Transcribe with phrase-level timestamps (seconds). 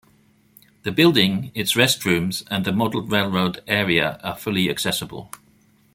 [0.81, 5.31] The building, its restrooms, and the model railroad area are fully accessible.